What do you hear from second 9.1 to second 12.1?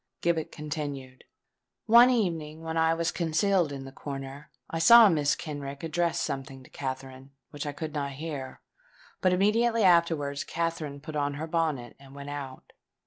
but immediately afterwards Katherine put on her bonnet